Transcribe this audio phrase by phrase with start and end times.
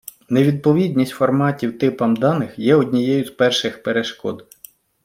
[0.29, 4.47] Невідповідність форматів типам даних є однією з перших перешкод.